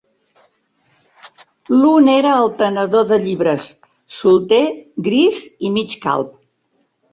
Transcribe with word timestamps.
L'un 1.81 2.09
era 2.13 2.31
el 2.37 2.49
tenedor 2.63 3.05
de 3.13 3.21
llibres, 3.27 3.69
solter, 4.21 4.63
gris 5.11 5.45
i 5.71 5.75
mig 5.79 5.97
calb 6.11 6.35